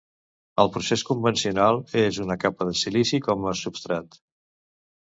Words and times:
El 0.63 0.71
procés 0.77 1.03
convencional 1.09 1.79
és 2.05 2.19
una 2.25 2.39
capa 2.47 2.71
de 2.73 2.77
silici 2.83 3.25
com 3.31 3.47
a 3.53 3.57
substrat. 3.65 4.21